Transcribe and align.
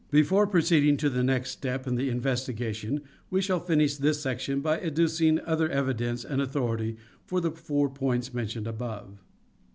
Before 0.09 0.47
proceeding 0.47 0.97
to 0.97 1.11
the 1.11 1.23
next 1.23 1.51
step 1.51 1.85
in 1.85 1.93
the 1.93 2.09
investigation 2.09 3.01
we 3.29 3.39
shall 3.39 3.59
finish 3.59 3.97
this 3.97 4.19
section 4.19 4.59
by 4.59 4.79
adducing 4.79 5.39
other 5.41 5.69
evidence 5.69 6.25
and 6.25 6.41
authority 6.41 6.97
for 7.23 7.39
the 7.39 7.51
four 7.51 7.87
points 7.87 8.33
mentioned 8.33 8.65
above. 8.65 9.23